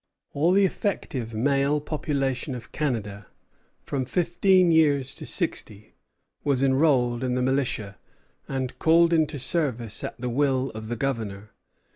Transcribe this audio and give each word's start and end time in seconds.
All 0.33 0.51
the 0.51 0.65
effective 0.65 1.35
male 1.35 1.79
population 1.79 2.55
of 2.55 2.71
Canada, 2.71 3.27
from 3.83 4.05
fifteen 4.05 4.71
years 4.71 5.13
to 5.13 5.27
sixty, 5.27 5.93
was 6.43 6.63
enrolled 6.63 7.23
in 7.23 7.35
the 7.35 7.41
militia, 7.43 7.99
and 8.47 8.79
called 8.79 9.13
into 9.13 9.37
service 9.37 10.03
at 10.03 10.19
the 10.19 10.27
will 10.27 10.71
of 10.71 10.87
the 10.87 10.95
Governor. 10.95 11.51